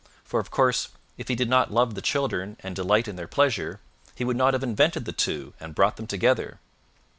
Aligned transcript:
For, 0.23 0.39
of 0.39 0.49
course, 0.49 0.87
if 1.15 1.27
he 1.27 1.35
did 1.35 1.47
not 1.47 1.71
love 1.71 1.93
the 1.93 2.01
children 2.01 2.57
and 2.61 2.75
delight 2.75 3.07
in 3.07 3.17
their 3.17 3.27
pleasure, 3.27 3.79
he 4.15 4.23
would 4.23 4.35
not 4.35 4.55
have 4.55 4.63
invented 4.63 5.05
the 5.05 5.11
two 5.13 5.53
and 5.59 5.75
brought 5.75 5.97
them 5.97 6.07
together. 6.07 6.59